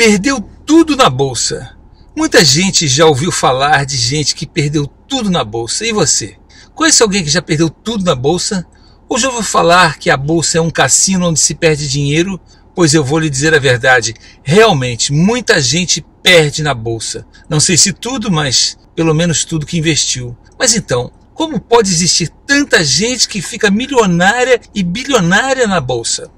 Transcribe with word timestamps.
Perdeu 0.00 0.40
tudo 0.64 0.96
na 0.96 1.10
bolsa. 1.10 1.76
Muita 2.16 2.42
gente 2.42 2.88
já 2.88 3.04
ouviu 3.04 3.30
falar 3.30 3.84
de 3.84 3.98
gente 3.98 4.34
que 4.34 4.46
perdeu 4.46 4.86
tudo 4.86 5.28
na 5.28 5.44
bolsa. 5.44 5.84
E 5.84 5.92
você? 5.92 6.38
Conhece 6.74 7.02
alguém 7.02 7.22
que 7.22 7.28
já 7.28 7.42
perdeu 7.42 7.68
tudo 7.68 8.02
na 8.02 8.14
bolsa? 8.14 8.66
Ou 9.06 9.18
já 9.18 9.28
ouviu 9.28 9.42
falar 9.42 9.98
que 9.98 10.08
a 10.08 10.16
bolsa 10.16 10.56
é 10.56 10.60
um 10.62 10.70
cassino 10.70 11.28
onde 11.28 11.38
se 11.38 11.54
perde 11.54 11.86
dinheiro? 11.86 12.40
Pois 12.74 12.94
eu 12.94 13.04
vou 13.04 13.18
lhe 13.18 13.28
dizer 13.28 13.52
a 13.54 13.58
verdade: 13.58 14.14
realmente, 14.42 15.12
muita 15.12 15.60
gente 15.60 16.02
perde 16.22 16.62
na 16.62 16.72
bolsa. 16.72 17.26
Não 17.46 17.60
sei 17.60 17.76
se 17.76 17.92
tudo, 17.92 18.30
mas 18.30 18.78
pelo 18.96 19.12
menos 19.12 19.44
tudo 19.44 19.66
que 19.66 19.76
investiu. 19.76 20.34
Mas 20.58 20.74
então, 20.74 21.12
como 21.34 21.60
pode 21.60 21.90
existir 21.90 22.30
tanta 22.46 22.82
gente 22.82 23.28
que 23.28 23.42
fica 23.42 23.70
milionária 23.70 24.58
e 24.74 24.82
bilionária 24.82 25.66
na 25.66 25.78
bolsa? 25.78 26.30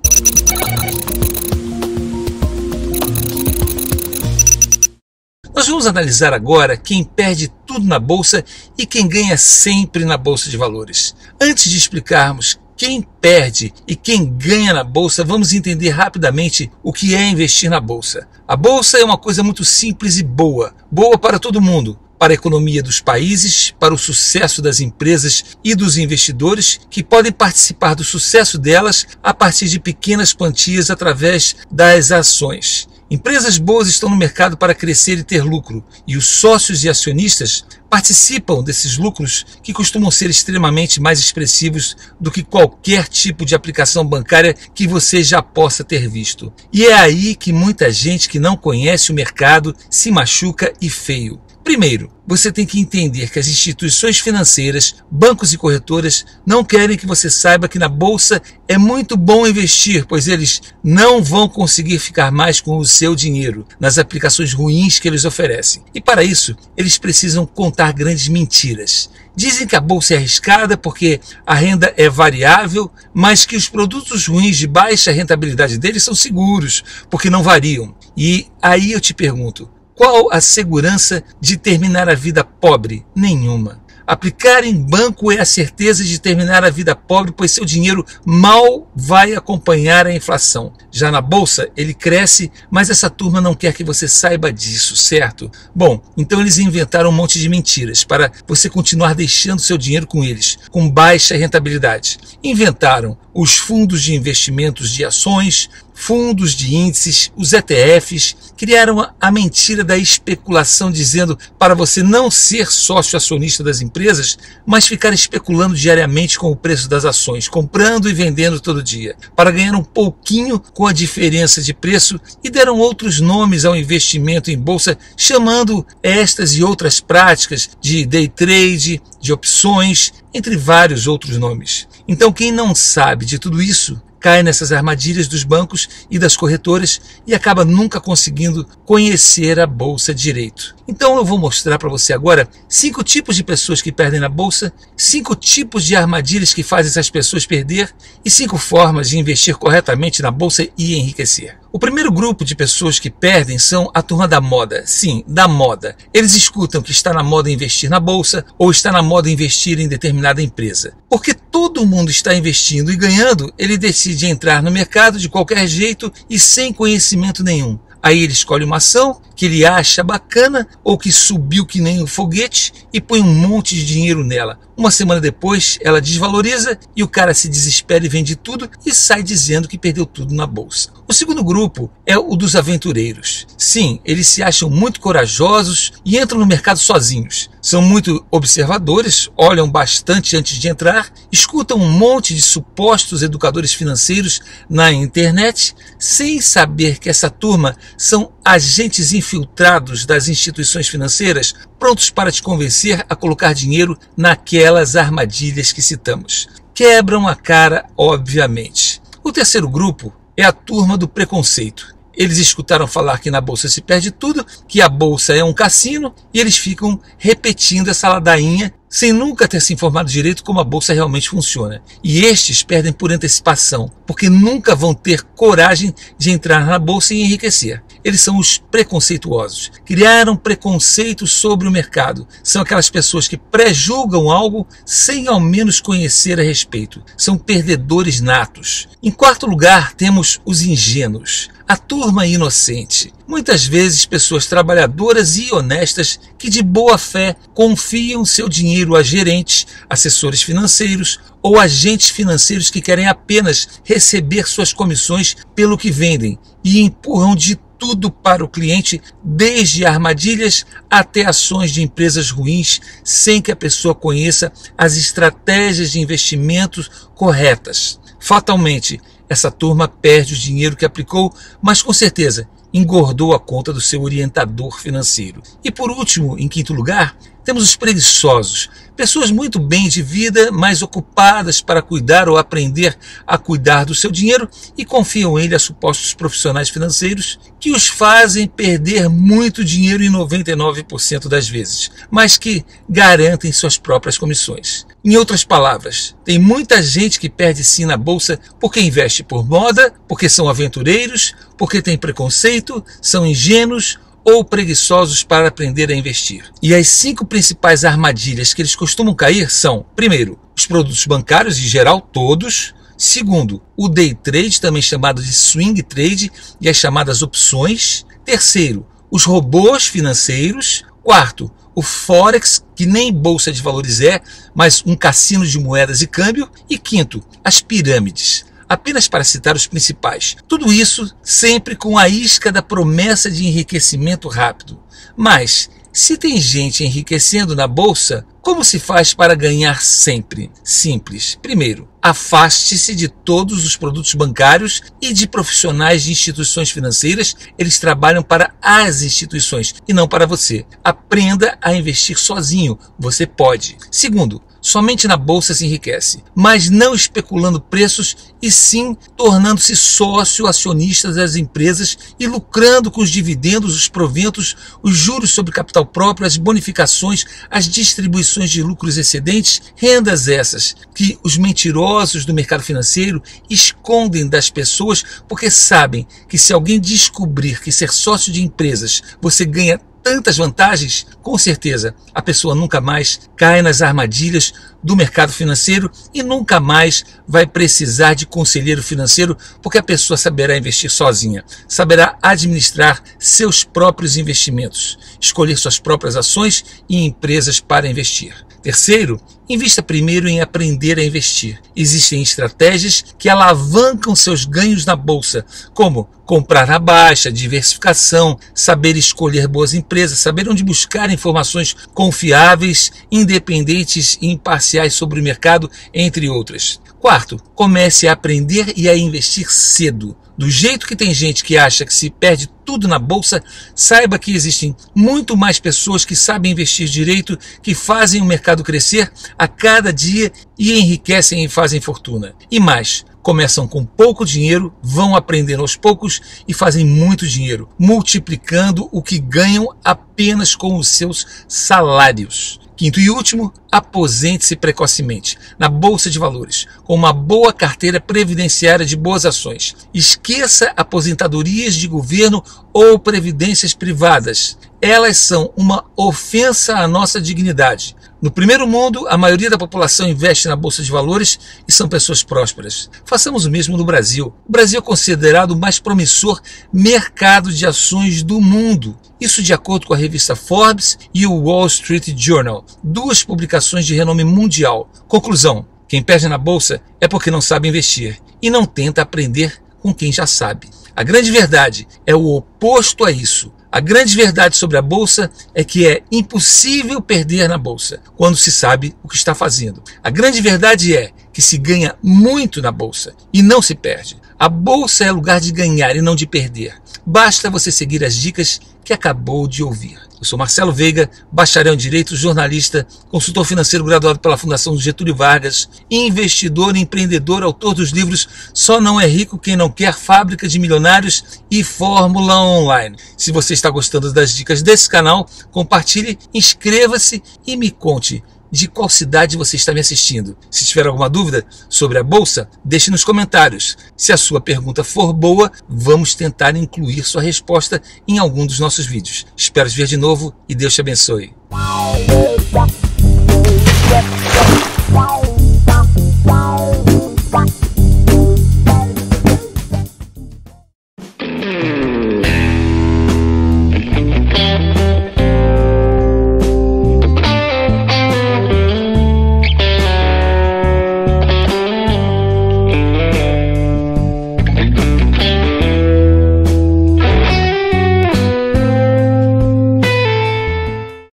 Nós 5.55 5.67
vamos 5.69 5.87
analisar 5.87 6.33
agora 6.33 6.79
quem 6.79 7.05
perde 7.05 7.53
tudo 7.67 7.87
na 7.87 7.99
bolsa 7.99 8.43
e 8.77 8.87
quem 8.87 9.07
ganha 9.07 9.37
sempre 9.37 10.03
na 10.03 10.17
bolsa 10.17 10.49
de 10.49 10.57
valores. 10.57 11.15
Antes 11.39 11.71
de 11.71 11.77
explicarmos 11.77 12.59
quem 12.75 13.07
perde 13.21 13.73
e 13.87 13.95
quem 13.95 14.25
ganha 14.25 14.73
na 14.73 14.83
bolsa, 14.83 15.23
vamos 15.23 15.53
entender 15.53 15.91
rapidamente 15.91 16.73
o 16.83 16.91
que 16.91 17.15
é 17.15 17.29
investir 17.29 17.69
na 17.69 17.79
bolsa. 17.79 18.27
A 18.49 18.57
bolsa 18.57 18.99
é 18.99 19.05
uma 19.05 19.19
coisa 19.19 19.43
muito 19.43 19.63
simples 19.63 20.17
e 20.17 20.23
boa, 20.23 20.75
boa 20.91 21.19
para 21.19 21.39
todo 21.39 21.61
mundo, 21.61 21.99
para 22.23 22.33
a 22.33 22.35
economia 22.35 22.85
dos 22.85 23.01
países, 23.01 23.75
para 23.81 23.93
o 23.93 23.99
sucesso 23.99 24.63
das 24.63 24.79
empresas 24.79 25.43
e 25.65 25.75
dos 25.75 25.99
investidores 25.99 26.79
que 26.89 27.03
podem 27.03 27.33
participar 27.33 27.97
do 27.97 28.05
sucesso 28.05 28.59
delas 28.59 29.09
a 29.21 29.35
partir 29.35 29.67
de 29.67 29.81
pequenas 29.81 30.33
quantias 30.33 30.89
através 30.89 31.57
das 31.69 32.13
ações. 32.13 32.87
Empresas 33.11 33.59
boas 33.59 33.89
estão 33.89 34.09
no 34.09 34.17
mercado 34.17 34.57
para 34.57 34.73
crescer 34.73 35.19
e 35.19 35.25
ter 35.25 35.43
lucro, 35.43 35.85
e 36.07 36.17
os 36.17 36.27
sócios 36.27 36.85
e 36.85 36.89
acionistas 36.89 37.65
participam 37.91 38.63
desses 38.63 38.97
lucros 38.97 39.45
que 39.61 39.73
costumam 39.73 40.11
ser 40.11 40.31
extremamente 40.31 41.01
mais 41.01 41.19
expressivos 41.19 41.97
do 42.21 42.31
que 42.31 42.45
qualquer 42.45 43.09
tipo 43.09 43.45
de 43.45 43.57
aplicação 43.57 44.07
bancária 44.07 44.55
que 44.73 44.87
você 44.87 45.25
já 45.25 45.43
possa 45.43 45.83
ter 45.83 46.09
visto. 46.09 46.53
E 46.73 46.87
é 46.87 46.95
aí 46.95 47.35
que 47.35 47.53
muita 47.53 47.91
gente 47.91 48.29
que 48.29 48.39
não 48.39 48.57
conhece 48.57 49.11
o 49.11 49.15
mercado 49.15 49.75
se 49.91 50.13
machuca 50.13 50.73
e 50.81 50.89
feio. 50.89 51.41
Primeiro, 51.65 52.11
você 52.27 52.51
tem 52.51 52.67
que 52.67 52.81
entender 52.81 53.31
que 53.31 53.39
as 53.39 53.47
instituições 53.47 54.19
financeiras, 54.19 54.97
bancos 55.09 55.53
e 55.53 55.59
corretoras 55.59 56.25
não 56.45 56.65
querem 56.65 56.97
que 56.97 57.07
você 57.07 57.31
saiba 57.31 57.69
que 57.69 57.79
na 57.79 57.89
bolsa 57.89 58.43
é 58.67 58.77
muito 58.77 59.17
bom 59.17 59.47
investir, 59.47 60.05
pois 60.07 60.27
eles 60.27 60.61
não 60.83 61.23
vão 61.23 61.49
conseguir 61.49 62.01
ficar 62.01 62.33
mais 62.33 62.61
com 62.61 62.79
o 62.79 62.85
seu 62.85 63.15
dinheiro 63.15 63.65
nas 63.79 63.97
aplicações 63.97 64.53
ruins 64.53 64.99
que 64.99 65.07
eles 65.07 65.25
oferecem. 65.25 65.85
E 65.95 66.01
para 66.01 66.25
isso, 66.25 66.57
eles 66.77 66.99
precisam 66.99 67.47
contar 67.47 67.93
grandes 67.93 68.27
mentiras. 68.27 69.09
Dizem 69.35 69.67
que 69.67 69.77
a 69.77 69.81
bolsa 69.81 70.15
é 70.15 70.17
arriscada 70.17 70.77
porque 70.77 71.21
a 71.47 71.55
renda 71.55 71.95
é 71.97 72.09
variável, 72.11 72.91
mas 73.15 73.47
que 73.47 73.57
os 73.57 73.69
produtos 73.69 74.27
ruins 74.27 74.57
de 74.57 74.67
baixa 74.67 75.13
rentabilidade 75.13 75.79
deles 75.79 76.03
são 76.03 76.15
seguros, 76.15 76.83
porque 77.09 77.31
não 77.31 77.43
variam. 77.43 77.95
E 78.17 78.49
aí 78.61 78.93
eu 78.93 79.01
te 79.01 79.15
pergunto, 79.15 79.71
qual 80.03 80.33
a 80.33 80.41
segurança 80.41 81.23
de 81.41 81.57
terminar 81.57 82.09
a 82.09 82.15
vida 82.17 82.43
pobre? 82.43 83.07
Nenhuma. 83.15 83.81
Aplicar 84.05 84.65
em 84.65 84.75
banco 84.75 85.31
é 85.31 85.41
a 85.41 85.45
certeza 85.45 86.03
de 86.03 86.19
terminar 86.19 86.65
a 86.65 86.71
vida 86.71 86.97
pobre, 86.97 87.33
pois 87.33 87.53
seu 87.53 87.65
dinheiro 87.65 88.05
mal 88.27 88.91
vai 88.97 89.33
acompanhar 89.35 90.09
a 90.09 90.13
inflação. 90.13 90.73
Já 90.91 91.09
na 91.13 91.21
bolsa, 91.21 91.69
ele 91.77 91.95
cresce, 91.95 92.51
mas 92.69 92.91
essa 92.91 93.09
turma 93.09 93.41
não 93.41 93.55
quer 93.55 93.73
que 93.75 93.85
você 93.85 94.09
saiba 94.09 94.53
disso, 94.53 94.97
certo? 94.97 95.49
Bom, 95.73 96.03
então 96.17 96.41
eles 96.41 96.59
inventaram 96.59 97.11
um 97.11 97.13
monte 97.13 97.39
de 97.39 97.49
mentiras 97.49 98.03
para 98.03 98.33
você 98.45 98.69
continuar 98.69 99.15
deixando 99.15 99.63
seu 99.63 99.79
dinheiro 99.79 100.09
com 100.09 100.25
eles, 100.25 100.59
com 100.73 100.91
baixa 100.91 101.37
rentabilidade. 101.37 102.19
Inventaram 102.43 103.17
os 103.35 103.57
fundos 103.57 104.03
de 104.03 104.15
investimentos 104.15 104.91
de 104.91 105.05
ações, 105.05 105.69
fundos 105.95 106.53
de 106.55 106.75
índices, 106.75 107.31
os 107.37 107.53
ETFs, 107.53 108.35
criaram 108.57 109.09
a 109.21 109.31
mentira 109.31 109.85
da 109.85 109.97
especulação, 109.97 110.91
dizendo 110.91 111.39
para 111.59 111.75
você 111.75 112.03
não 112.03 112.31
ser 112.31 112.67
sócio 112.71 113.17
acionista 113.17 113.63
das 113.63 113.81
empresas, 113.81 114.39
mas 114.67 114.87
ficar 114.87 115.13
especulando 115.13 115.75
diariamente 115.75 116.39
com 116.39 116.51
o 116.51 116.57
preço 116.57 116.89
das 116.89 117.05
ações, 117.05 117.49
comprando 117.49 118.09
e 118.09 118.13
vendendo 118.13 118.61
todo 118.61 118.83
dia, 118.83 119.15
para 119.37 119.51
ganhar 119.51 119.75
um 119.75 119.85
pouquinho 119.85 120.59
com 120.59 120.87
a 120.87 120.93
diferença 120.93 121.63
de 121.63 121.73
preço 121.73 122.21
e 122.43 122.51
deram 122.51 122.79
outros 122.79 123.21
nomes 123.21 123.65
ao 123.65 123.77
investimento 123.77 124.51
em 124.51 124.59
bolsa, 124.59 124.99
chamando 125.17 125.87
estas 126.03 126.55
e 126.55 126.63
outras 126.63 127.01
práticas 127.01 127.71
de 127.81 128.05
day 128.05 128.29
trade, 128.29 129.01
de 129.23 129.33
opções, 129.33 130.13
entre 130.35 130.57
vários 130.57 131.07
outros 131.07 131.39
nomes. 131.39 131.87
Então, 132.09 132.33
quem 132.33 132.51
não 132.51 132.75
sabe 132.75 133.25
de 133.25 133.39
tudo 133.39 133.63
isso 133.63 134.03
cai 134.23 134.43
nessas 134.43 134.71
armadilhas 134.71 135.27
dos 135.27 135.43
bancos 135.43 135.89
e 136.09 136.17
das 136.17 136.37
corretoras 136.37 137.01
e 137.27 137.35
acaba 137.35 137.65
nunca 137.65 138.01
conseguindo 138.01 138.65
conhecer 138.87 139.59
a 139.59 139.67
bolsa 139.67 140.15
direito. 140.15 140.77
Então 140.87 141.17
eu 141.17 141.25
vou 141.25 141.37
mostrar 141.37 141.77
para 141.77 141.89
você 141.89 142.13
agora 142.13 142.49
cinco 142.69 143.03
tipos 143.03 143.35
de 143.35 143.43
pessoas 143.43 143.83
que 143.83 143.91
perdem 143.91 144.21
na 144.21 144.29
bolsa, 144.29 144.73
cinco 144.97 145.35
tipos 145.35 145.85
de 145.85 145.97
armadilhas 145.97 146.55
que 146.55 146.63
fazem 146.63 146.91
essas 146.91 147.11
pessoas 147.11 147.45
perder 147.45 147.93
e 148.25 148.31
cinco 148.31 148.57
formas 148.57 149.11
de 149.11 149.19
investir 149.19 149.57
corretamente 149.57 150.23
na 150.23 150.31
bolsa 150.31 150.69
e 150.79 150.95
enriquecer. 150.95 151.62
O 151.75 151.79
primeiro 151.79 152.13
grupo 152.13 152.45
de 152.45 152.55
pessoas 152.55 152.99
que 152.99 153.11
perdem 153.11 153.59
são 153.59 153.91
a 153.95 154.03
turma 154.03 154.29
da 154.29 154.43
moda. 154.43 154.83
Sim, 154.85 155.25
da 155.27 155.49
moda. 155.49 155.97
Eles 156.13 156.35
escutam 156.35 156.83
que 156.83 156.91
está 156.91 157.15
na 157.15 157.23
moda 157.23 157.51
investir 157.51 157.89
na 157.89 157.99
bolsa 157.99 158.45
ou 158.59 158.71
está 158.71 158.93
na 158.93 159.03
moda 159.03 159.31
investir 159.31 159.81
em 159.81 159.89
determinada 159.89 160.43
empresa. 160.43 160.93
Porque 161.09 161.33
todo 161.33 161.87
mundo 161.87 162.11
está 162.11 162.35
investindo 162.35 162.93
e 162.93 162.97
ganhando, 162.97 163.51
ele 163.57 163.79
decide 163.79 164.27
entrar 164.27 164.63
no 164.63 164.71
mercado 164.71 165.19
de 165.19 165.31
qualquer 165.31 165.67
jeito 165.67 166.13
e 166.29 166.39
sem 166.39 166.75
conhecimento 166.75 167.43
nenhum. 167.43 167.79
Aí 168.03 168.23
ele 168.23 168.33
escolhe 168.33 168.65
uma 168.65 168.79
ação 168.79 169.21
que 169.35 169.47
ele 169.47 169.65
acha 169.65 170.03
bacana 170.03 170.69
ou 170.85 170.99
que 170.99 171.13
subiu 171.13 171.65
que 171.65 171.81
nem 171.81 172.03
um 172.03 172.07
foguete 172.07 172.73
e 172.93 173.01
põe 173.01 173.21
um 173.21 173.35
monte 173.35 173.77
de 173.77 173.87
dinheiro 173.87 174.23
nela. 174.25 174.59
Uma 174.77 174.91
semana 174.91 175.21
depois, 175.21 175.79
ela 175.83 176.01
desvaloriza 176.01 176.79
e 176.97 177.03
o 177.03 177.09
cara 177.09 177.35
se 177.35 177.49
desespera 177.49 178.05
e 178.05 178.09
vende 178.09 178.35
tudo 178.35 178.71
e 178.87 178.93
sai 178.95 179.23
dizendo 179.23 179.69
que 179.69 179.77
perdeu 179.77 180.07
tudo 180.07 180.35
na 180.35 180.47
bolsa. 180.47 180.91
O 181.07 181.13
segundo 181.13 181.45
grupo 181.45 181.91
é 182.07 182.17
o 182.17 182.35
dos 182.37 182.57
aventureiros. 182.57 183.47
Sim, 183.59 184.01
eles 184.03 184.27
se 184.29 184.43
acham 184.43 184.71
muito 184.71 184.99
corajosos 184.99 185.93
e 186.05 186.19
entram 186.19 186.41
no 186.41 186.47
mercado 186.47 186.79
sozinhos. 186.79 187.51
São 187.61 187.83
muito 187.83 188.25
observadores, 188.31 189.29
olham 189.37 189.71
bastante 189.71 190.37
antes 190.37 190.59
de 190.59 190.69
entrar, 190.69 191.13
escutam 191.31 191.77
um 191.77 191.91
monte 191.91 192.35
de 192.35 192.41
supostos 192.41 193.23
educadores 193.23 193.75
financeiros 193.75 194.41
na 194.71 194.91
internet, 194.91 195.75
sem 195.99 196.41
saber 196.41 196.99
que 196.99 197.11
essa 197.11 197.29
turma 197.29 197.77
são 197.97 198.33
agentes 198.45 199.13
infiltrados 199.13 200.05
das 200.05 200.29
instituições 200.29 200.89
financeiras 200.89 201.55
prontos 201.79 202.11
para 202.11 202.33
te 202.33 202.43
convencer 202.43 203.05
a 203.09 203.15
colocar 203.15 203.53
dinheiro 203.53 203.99
naquelas 204.17 204.97
armadilhas 204.97 205.73
que 205.73 205.83
citamos. 205.83 206.49
Quebram 206.75 207.29
a 207.29 207.35
cara, 207.35 207.87
obviamente. 207.97 209.01
O 209.23 209.31
terceiro 209.31 209.69
grupo 209.69 210.13
é 210.37 210.43
a 210.43 210.53
turma 210.53 210.97
do 210.97 211.07
preconceito. 211.07 211.95
Eles 212.15 212.39
escutaram 212.39 212.87
falar 212.87 213.19
que 213.19 213.31
na 213.31 213.41
bolsa 213.41 213.69
se 213.69 213.81
perde 213.81 214.11
tudo, 214.11 214.45
que 214.69 214.83
a 214.83 214.89
bolsa 214.89 215.35
é 215.35 215.43
um 215.43 215.53
cassino, 215.53 216.15
e 216.33 216.41
eles 216.41 216.59
ficam 216.59 217.01
repetindo 217.17 217.89
essa 217.89 218.09
ladainha 218.09 218.73
sem 218.89 219.13
nunca 219.13 219.49
ter 219.49 219.61
se 219.63 219.73
informado 219.73 220.11
direito 220.11 220.45
como 220.45 220.61
a 220.61 220.65
bolsa 220.65 220.93
realmente 220.93 221.31
funciona. 221.31 221.83
E 222.05 222.25
estes 222.27 222.63
perdem 222.63 222.93
por 222.93 223.11
antecipação, 223.11 223.91
porque 224.07 224.29
nunca 224.29 224.75
vão 224.75 224.93
ter 224.93 225.23
coragem 225.23 225.95
de 226.19 226.31
entrar 226.31 226.67
na 226.67 226.79
bolsa 226.79 227.15
e 227.15 227.23
enriquecer. 227.23 227.83
Eles 228.05 228.21
são 228.21 228.39
os 228.39 228.59
preconceituosos. 228.59 229.71
Criaram 229.85 230.37
preconceito 230.37 231.27
sobre 231.27 231.69
o 231.69 231.71
mercado. 231.71 232.27
São 232.43 232.63
aquelas 232.63 232.91
pessoas 232.91 233.29
que 233.29 233.37
prejulgam 233.37 234.31
algo 234.31 234.67
sem 234.85 235.29
ao 235.29 235.41
menos 235.41 235.81
conhecer 235.81 236.39
a 236.39 236.43
respeito. 236.43 237.03
São 237.17 237.37
perdedores 237.37 238.21
natos. 238.21 238.89
Em 239.03 239.11
quarto 239.11 239.47
lugar, 239.47 239.95
temos 239.95 240.41
os 240.45 240.63
ingênuos 240.63 241.49
a 241.73 241.77
turma 241.77 242.27
inocente. 242.27 243.11
Muitas 243.27 243.65
vezes 243.65 244.05
pessoas 244.05 244.45
trabalhadoras 244.45 245.39
e 245.39 245.51
honestas 245.55 246.21
que 246.37 246.51
de 246.51 246.63
boa 246.63 246.99
fé 246.99 247.35
confiam 247.55 248.27
seu 248.27 248.47
dinheiro 248.47 248.95
a 248.95 249.03
gerentes, 249.03 249.67
assessores 249.89 250.43
financeiros 250.43 251.19
ou 251.41 251.59
agentes 251.59 252.11
financeiros 252.11 252.69
que 252.69 252.83
querem 252.83 253.07
apenas 253.07 253.81
receber 253.85 254.47
suas 254.47 254.75
comissões 254.75 255.35
pelo 255.55 255.79
que 255.79 255.91
vendem 255.91 256.39
e 256.63 256.81
empurram 256.81 257.35
de 257.35 257.59
tudo 257.83 258.13
para 258.13 258.45
o 258.45 258.49
cliente, 258.49 259.03
desde 259.25 259.85
armadilhas 259.85 260.65
até 260.89 261.27
ações 261.27 261.73
de 261.73 261.83
empresas 261.83 262.31
ruins, 262.31 262.81
sem 263.03 263.43
que 263.43 263.51
a 263.51 263.57
pessoa 263.57 263.93
conheça 263.93 264.53
as 264.79 264.97
estratégias 264.97 265.91
de 265.91 265.99
investimentos 265.99 266.89
corretas. 267.13 267.99
Fatalmente, 268.21 269.01
essa 269.29 269.51
turma 269.51 269.89
perde 269.89 270.35
o 270.35 270.39
dinheiro 270.39 270.77
que 270.77 270.85
aplicou, 270.85 271.35
mas 271.61 271.83
com 271.83 271.93
certeza 271.93 272.49
engordou 272.73 273.35
a 273.35 273.41
conta 273.41 273.73
do 273.73 273.81
seu 273.81 274.03
orientador 274.03 274.81
financeiro. 274.81 275.43
E 275.63 275.71
por 275.71 275.91
último, 275.91 276.39
em 276.39 276.49
quinto 276.49 276.73
lugar, 276.73 277.17
temos 277.45 277.65
os 277.65 277.75
preguiçosos, 277.75 278.71
pessoas 278.97 279.33
muito 279.33 279.59
bem 279.59 279.89
de 279.89 280.01
vida, 280.01 280.53
mas 280.53 280.81
ocupadas 280.81 281.61
para 281.61 281.83
cuidar 281.83 282.29
ou 282.29 282.37
aprender 282.37 282.97
a 283.27 283.37
cuidar 283.37 283.85
do 283.85 283.97
seu 283.97 284.13
dinheiro 284.13 284.49
e 284.79 284.85
confiam 284.85 285.39
ele 285.39 285.55
a 285.55 285.59
supostos 285.59 286.15
profissionais 286.15 286.69
financeiros 286.69 287.41
que 287.59 287.73
os 287.73 287.89
fazem 287.89 288.47
perder 288.47 289.09
muito 289.09 289.65
dinheiro 289.65 290.05
em 290.05 290.11
99% 290.11 291.29
das 291.29 291.49
vezes, 291.49 291.91
mas 292.11 292.39
que 292.39 292.65
garantem 292.89 293.51
suas 293.51 293.77
próprias 293.77 294.17
comissões. 294.17 294.87
Em 295.05 295.17
outras 295.17 295.43
palavras, 295.43 296.15
tem 296.25 296.39
muita 296.39 296.81
gente 296.81 297.19
que 297.19 297.29
perde 297.29 297.65
sim 297.65 297.85
na 297.85 297.97
bolsa 297.97 298.39
porque 298.61 298.81
investe 298.81 299.25
por 299.25 299.45
moda, 299.45 299.93
porque 300.07 300.29
são 300.29 300.49
aventureiros, 300.49 301.35
porque 301.59 301.83
tem 301.83 301.99
preconceito, 301.99 302.85
são 303.01 303.27
ingênuos 303.27 303.99
ou 304.25 304.45
preguiçosos 304.45 305.25
para 305.25 305.49
aprender 305.49 305.91
a 305.91 305.95
investir. 305.95 306.45
E 306.63 306.73
as 306.73 306.87
cinco 306.87 307.27
principais 307.27 307.85
armadilhas 307.85 308.55
que 308.55 308.63
eles 308.63 308.77
costumam 308.77 309.13
cair 309.13 309.51
são: 309.51 309.85
primeiro, 309.97 310.39
os 310.57 310.67
produtos 310.67 311.05
bancários 311.05 311.59
em 311.59 311.63
geral, 311.63 312.01
todos. 312.01 312.73
Segundo, 312.97 313.61
o 313.77 313.89
day 313.89 314.15
trade, 314.15 314.61
também 314.61 314.81
chamado 314.81 315.21
de 315.21 315.33
swing 315.33 315.83
trade, 315.83 316.31
e 316.61 316.69
as 316.69 316.77
chamadas 316.77 317.23
opções. 317.23 318.07
Terceiro, 318.25 318.87
os 319.11 319.25
robôs 319.25 319.89
financeiros. 319.89 320.85
Quarto, 321.03 321.51
o 321.75 321.83
Forex, 321.83 322.65
que 322.75 322.87
nem 322.87 323.13
bolsa 323.13 323.53
de 323.53 323.63
valores 323.63 324.01
é, 324.01 324.21
mas 324.55 324.83
um 324.87 324.95
cassino 324.95 325.47
de 325.47 325.59
moedas 325.59 326.03
e 326.03 326.07
câmbio. 326.07 326.49
E 326.69 326.79
quinto, 326.79 327.23
as 327.45 327.61
pirâmides 327.61 328.45
apenas 328.73 329.07
para 329.07 329.23
citar 329.23 329.55
os 329.55 329.67
principais. 329.67 330.35
Tudo 330.49 330.73
isso 330.73 331.15
sempre 331.23 331.77
com 331.77 331.99
a 331.99 332.09
isca 332.09 332.51
da 332.51 332.63
promessa 332.63 333.31
de 333.31 333.45
enriquecimento 333.45 334.29
rápido. 334.29 334.81
Mas, 335.15 335.69
se 335.93 336.17
tem 336.17 336.41
gente 336.41 336.85
enriquecendo 336.85 337.55
na 337.55 337.67
bolsa, 337.67 338.25
como 338.41 338.65
se 338.65 338.79
faz 338.79 339.13
para 339.13 339.35
ganhar 339.35 339.83
sempre? 339.83 340.51
Simples. 340.65 341.39
Primeiro, 341.41 341.89
afaste-se 342.01 342.95
de 342.95 343.09
todos 343.09 343.65
os 343.65 343.77
produtos 343.77 344.15
bancários 344.15 344.81
e 345.01 345.13
de 345.13 345.29
profissionais 345.29 346.03
de 346.03 346.13
instituições 346.13 346.71
financeiras. 346.71 347.37
Eles 347.59 347.79
trabalham 347.79 348.23
para 348.23 348.55
as 348.63 349.03
instituições 349.03 349.75
e 349.87 349.93
não 349.93 350.09
para 350.09 350.27
você. 350.27 350.65
Aprenda 350.83 351.59
a 351.61 351.75
investir 351.75 352.19
sozinho. 352.19 352.79
Você 352.99 353.27
pode. 353.27 353.77
Segundo, 353.91 354.43
Somente 354.65 355.09
na 355.09 355.17
bolsa 355.17 355.55
se 355.55 355.67
enriquece, 355.67 356.23
mas 356.37 356.71
não 356.71 356.95
especulando 356.95 357.61
preços 357.61 358.17
e 358.41 358.49
sim 358.49 358.97
tornando-se 359.17 359.75
sócio 359.75 360.47
acionista 360.47 361.13
das 361.13 361.35
empresas 361.35 361.99
e 362.17 362.29
lucrando 362.29 362.89
com 362.89 363.01
os 363.01 363.11
dividendos, 363.11 363.75
os 363.75 363.89
proventos, 363.89 364.57
os 364.81 364.97
juros 364.97 365.33
sobre 365.33 365.53
capital 365.53 365.85
próprio, 365.85 366.29
as 366.29 366.37
bonificações, 366.37 367.25
as 367.51 367.69
distribuições 367.69 368.53
de 368.53 368.63
lucros 368.63 368.97
excedentes, 368.97 369.61
rendas 369.75 370.29
essas 370.29 370.77
que 370.95 371.19
os 371.25 371.37
mentirosos 371.37 372.25
do 372.25 372.33
mercado 372.33 372.63
financeiro 372.63 373.21
escondem 373.51 374.29
das 374.29 374.49
pessoas 374.49 375.05
porque 375.29 375.51
sabem 375.51 376.07
que 376.29 376.39
se 376.39 376.53
alguém 376.53 376.81
descobrir 376.81 377.61
que 377.61 377.73
ser 377.73 377.91
sócio 377.91 378.33
de 378.33 378.41
empresas 378.41 379.03
você 379.21 379.45
ganha 379.45 379.81
tantas 380.03 380.37
vantagens, 380.37 381.07
com 381.23 381.39
certeza 381.39 381.95
a 382.15 382.21
pessoa 382.21 382.55
nunca 382.55 382.81
mais 382.81 383.21
cai 383.37 383.63
nas 383.63 383.81
armadilhas 383.81 384.53
do 384.83 384.97
mercado 384.97 385.33
financeiro 385.33 385.91
e 386.13 386.23
nunca 386.23 386.59
mais 386.59 387.05
vai 387.27 387.47
precisar 387.47 388.15
de 388.15 388.27
conselheiro 388.27 388.83
financeiro, 388.83 389.37
porque 389.63 389.79
a 389.79 389.83
pessoa 389.83 390.17
saberá 390.17 390.57
investir 390.57 390.91
sozinha, 390.91 391.45
saberá 391.69 392.19
administrar 392.21 393.03
seus 393.19 393.63
próprios 393.63 394.17
investimentos, 394.17 394.99
escolher 395.21 395.57
suas 395.57 395.79
próprias 395.79 396.17
ações 396.17 396.65
e 396.89 397.05
empresas 397.05 397.61
para 397.61 397.89
investir. 397.89 398.35
Terceiro, 398.63 399.21
invista 399.53 399.83
primeiro 399.83 400.29
em 400.29 400.41
aprender 400.41 400.99
a 400.99 401.05
investir. 401.05 401.61
Existem 401.77 402.23
estratégias 402.23 403.05
que 403.19 403.29
alavancam 403.29 404.15
seus 404.15 404.45
ganhos 404.45 404.87
na 404.87 404.97
bolsa, 404.97 405.45
como 405.75 406.09
comprar 406.25 406.67
na 406.67 406.79
baixa, 406.79 407.31
diversificação, 407.31 408.39
saber 408.55 408.97
escolher 408.97 409.47
boas 409.47 409.75
empresas, 409.75 410.19
saber 410.19 410.49
onde 410.49 410.65
buscar 410.65 411.11
informações 411.11 411.77
confiáveis, 411.93 412.91
independentes 413.11 414.19
e 414.21 414.29
imparciais 414.29 414.95
sobre 414.95 415.21
o 415.21 415.23
mercado, 415.23 415.71
entre 415.93 416.29
outras. 416.29 416.81
Quarto, 416.99 417.37
comece 417.55 418.07
a 418.07 418.13
aprender 418.13 418.73
e 418.77 418.89
a 418.89 418.97
investir 418.97 419.51
cedo. 419.51 420.17
Do 420.39 420.49
jeito 420.49 420.87
que 420.87 420.97
tem 420.97 421.13
gente 421.13 421.45
que 421.45 421.59
acha 421.59 421.85
que 421.85 421.93
se 421.93 422.09
perde 422.09 422.49
tudo 422.65 422.89
na 422.89 422.99
bolsa, 422.99 423.43
saiba 423.75 424.19
que 424.19 424.33
existem 424.33 424.75
muito 424.95 425.37
mais 425.37 425.59
pessoas 425.59 426.05
que 426.05 426.17
sabem 426.17 426.53
investir 426.53 426.89
direito, 426.89 427.39
que 427.63 427.75
fazem 427.75 428.21
o 428.21 428.25
mercado 428.25 428.63
crescer 428.63 429.13
a 429.39 429.47
cada 429.49 429.93
dia 429.93 430.33
e 430.63 430.79
enriquecem 430.79 431.45
e 431.45 431.49
fazem 431.49 431.81
fortuna. 431.81 432.37
E 432.49 432.61
mais, 432.61 433.05
começam 433.21 433.67
com 433.67 433.85
pouco 433.85 434.25
dinheiro, 434.25 434.73
vão 434.81 435.17
aprendendo 435.17 435.61
aos 435.61 435.75
poucos 435.75 436.21
e 436.47 436.55
fazem 436.55 436.87
muito 436.87 437.27
dinheiro, 437.27 437.69
multiplicando 437.77 438.89
o 438.93 439.03
que 439.03 439.19
ganham 439.19 439.75
apenas 439.85 440.55
com 440.55 440.79
os 440.79 440.87
seus 440.87 441.27
salários. 441.49 442.61
Quinto 442.77 443.01
e 443.01 443.11
último, 443.11 443.53
aposente-se 443.73 444.55
precocemente 444.55 445.37
na 445.59 445.69
bolsa 445.69 446.09
de 446.09 446.19
valores, 446.19 446.69
com 446.85 446.95
uma 446.95 447.13
boa 447.13 447.53
carteira 447.53 448.01
previdenciária 448.01 448.87
de 448.87 448.97
boas 448.97 449.27
ações. 449.27 449.75
Esqueça 449.93 450.73
aposentadorias 450.77 451.75
de 451.75 451.89
governo 451.89 452.43
ou 452.73 453.01
previdências 453.01 453.75
privadas. 453.75 454.57
Elas 454.81 455.17
são 455.17 455.53
uma 455.57 455.85
ofensa 455.97 456.77
à 456.77 456.87
nossa 456.87 457.21
dignidade. 457.21 457.97
No 458.23 458.31
primeiro 458.31 458.69
mundo, 458.69 459.05
a 459.09 459.19
maioria 459.19 459.51
da 459.51 459.59
população 459.59 460.09
investe 460.09 460.47
na 460.47 460.55
bolsa 460.55 460.81
de 460.81 460.93
valores 460.93 461.41
e 461.67 461.73
são 461.73 461.89
pessoas 461.89 462.23
prósperas. 462.23 462.89
Façamos 463.05 463.47
o 463.47 463.51
mesmo 463.51 463.77
no 463.77 463.85
Brasil. 463.85 464.33
O 464.49 464.53
Brasil 464.53 464.79
é 464.79 464.83
considerado 464.83 465.51
o 465.51 465.59
mais 465.59 465.81
promissor 465.81 466.41
mercado 466.73 467.53
de 467.53 467.67
ações 467.67 468.23
do 468.23 468.41
mundo. 468.41 468.97
Isso 469.21 469.43
de 469.43 469.53
acordo 469.53 469.89
com 469.89 469.95
a 469.95 469.97
revista 469.97 470.37
Forbes 470.37 470.97
e 471.13 471.27
o 471.27 471.35
Wall 471.35 471.67
Street 471.67 472.15
Journal, 472.17 472.65
duas 472.81 473.25
publicações 473.25 473.85
de 473.85 473.97
renome 473.97 474.23
mundial. 474.23 474.89
Conclusão: 475.09 475.67
quem 475.89 476.01
perde 476.01 476.29
na 476.29 476.39
bolsa 476.39 476.81
é 477.01 477.09
porque 477.09 477.29
não 477.29 477.41
sabe 477.41 477.67
investir 477.67 478.23
e 478.41 478.51
não 478.51 478.65
tenta 478.65 479.03
aprender 479.03 479.61
com 479.81 479.93
quem 479.93 480.13
já 480.13 480.29
sabe. 480.29 480.71
A 480.95 481.03
grande 481.03 481.33
verdade 481.33 481.89
é 482.07 482.15
o 482.15 482.37
oposto 482.37 483.05
a 483.05 483.11
isso. 483.11 483.53
A 483.73 483.81
grande 483.81 484.15
verdade 484.15 484.55
sobre 484.55 484.77
a 484.77 484.83
bolsa 484.83 485.31
é 485.55 485.65
que 485.65 485.89
é 485.89 486.03
impossível 486.13 487.01
perder 487.01 487.49
na 487.49 487.57
bolsa 487.57 488.01
quando 488.15 488.37
se 488.37 488.53
sabe 488.53 488.95
o 489.03 489.09
que 489.09 489.17
está 489.17 489.35
fazendo. 489.35 489.83
A 490.05 490.11
grande 490.11 490.43
verdade 490.43 490.95
é 490.95 491.11
que 491.33 491.41
se 491.41 491.57
ganha 491.57 491.97
muito 492.03 492.61
na 492.61 492.71
bolsa 492.71 493.15
e 493.33 493.41
não 493.41 493.63
se 493.63 493.75
perde. 493.75 494.19
A 494.39 494.47
bolsa 494.47 495.05
é 495.05 495.11
lugar 495.11 495.41
de 495.41 495.51
ganhar 495.53 495.97
e 495.97 496.03
não 496.03 496.15
de 496.15 496.27
perder. 496.27 496.75
Basta 497.07 497.49
você 497.49 497.73
seguir 497.73 498.05
as 498.05 498.15
dicas 498.15 498.61
que 498.85 498.93
acabou 498.93 499.49
de 499.49 499.63
ouvir. 499.63 499.99
Eu 500.23 500.27
sou 500.27 500.39
Marcelo 500.39 500.73
Veiga, 500.73 501.11
bacharel 501.33 501.75
em 501.75 501.77
Direito, 501.77 502.15
jornalista, 502.15 502.87
consultor 503.11 503.45
financeiro 503.45 503.85
graduado 503.85 504.21
pela 504.21 504.39
Fundação 504.39 504.79
Getúlio 504.79 505.17
Vargas, 505.17 505.69
investidor, 505.91 506.77
empreendedor, 506.77 507.43
autor 507.43 507.75
dos 507.75 507.91
livros 507.91 508.29
Só 508.55 508.81
Não 508.81 509.01
É 509.01 509.05
Rico 509.05 509.37
Quem 509.37 509.57
Não 509.57 509.69
Quer, 509.69 509.93
Fábrica 509.93 510.47
de 510.47 510.61
Milionários 510.61 511.43
e 511.51 511.65
Fórmula 511.65 512.41
Online. 512.41 512.97
Se 513.19 513.33
você 513.33 513.53
está 513.53 513.69
gostando 513.69 514.13
das 514.13 514.33
dicas 514.33 514.63
desse 514.63 514.89
canal, 514.89 515.29
compartilhe, 515.51 516.17
inscreva-se 516.33 517.21
e 517.45 517.57
me 517.57 517.73
conte 517.73 518.23
de 518.53 518.69
qual 518.69 518.89
cidade 518.89 519.37
você 519.37 519.57
está 519.57 519.73
me 519.73 519.81
assistindo. 519.81 520.37
Se 520.51 520.65
tiver 520.67 520.87
alguma 520.87 521.09
dúvida 521.09 521.45
sobre 521.71 521.99
a 521.99 522.03
bolsa, 522.05 522.49
deixe 522.63 522.91
nos 522.91 523.03
comentários. 523.03 523.79
Se 523.97 524.13
a 524.13 524.17
sua 524.19 524.41
pergunta 524.41 524.85
for 524.85 525.13
boa, 525.15 525.51
vamos 525.67 526.15
tentar 526.15 526.55
incluir 526.55 527.03
sua 527.03 527.23
resposta 527.23 527.83
em 528.07 528.19
algum 528.19 528.47
dos 528.47 528.61
nossos 528.61 528.85
vídeos. 528.85 529.27
Espero 529.35 529.71
te 529.71 529.77
ver 529.77 529.87
de 529.87 529.97
novo 529.97 530.35
e 530.47 530.55
Deus 530.55 530.75
te 530.75 530.83
abençoe. 530.83 531.35